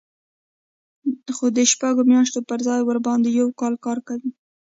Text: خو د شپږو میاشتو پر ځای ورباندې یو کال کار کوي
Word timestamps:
خو 1.35 1.45
د 1.55 1.57
شپږو 1.71 2.03
میاشتو 2.11 2.39
پر 2.49 2.59
ځای 2.67 2.81
ورباندې 2.83 3.29
یو 3.39 3.47
کال 3.59 3.73
کار 3.85 3.97
کوي 4.07 4.31